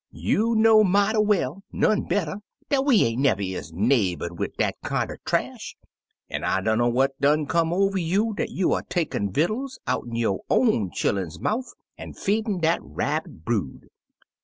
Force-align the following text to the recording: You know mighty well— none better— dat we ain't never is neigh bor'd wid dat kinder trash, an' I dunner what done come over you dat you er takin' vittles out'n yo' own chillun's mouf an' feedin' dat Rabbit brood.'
You 0.09 0.55
know 0.55 0.83
mighty 0.83 1.19
well— 1.19 1.61
none 1.71 2.01
better— 2.05 2.37
dat 2.71 2.83
we 2.85 3.03
ain't 3.03 3.21
never 3.21 3.43
is 3.43 3.71
neigh 3.71 4.15
bor'd 4.15 4.39
wid 4.39 4.53
dat 4.57 4.73
kinder 4.83 5.19
trash, 5.25 5.75
an' 6.27 6.43
I 6.43 6.59
dunner 6.61 6.89
what 6.89 7.21
done 7.21 7.45
come 7.45 7.71
over 7.71 7.99
you 7.99 8.33
dat 8.33 8.49
you 8.49 8.73
er 8.73 8.81
takin' 8.81 9.31
vittles 9.31 9.77
out'n 9.85 10.15
yo' 10.15 10.39
own 10.49 10.89
chillun's 10.89 11.39
mouf 11.39 11.65
an' 11.99 12.13
feedin' 12.13 12.61
dat 12.61 12.79
Rabbit 12.81 13.45
brood.' 13.45 13.89